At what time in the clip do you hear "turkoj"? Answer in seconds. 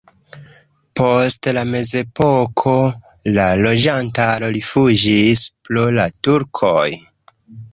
6.29-6.89